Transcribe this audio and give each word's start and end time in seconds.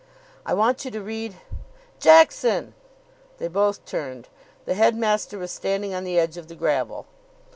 "I 0.47 0.55
want 0.55 0.83
you 0.83 0.89
to 0.89 0.99
read" 0.99 1.35
"Jackson!" 2.09 2.73
They 3.37 3.47
both 3.47 3.85
turned. 3.85 4.29
The 4.65 4.73
headmaster 4.73 5.37
was 5.37 5.51
standing 5.51 5.93
on 5.93 6.05
the 6.05 6.17
edge 6.17 6.37
of 6.37 6.47
the 6.47 6.55
gravel. 6.55 7.05